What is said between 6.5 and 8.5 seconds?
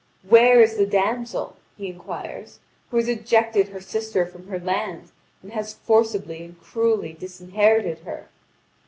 cruelly disinherited her?"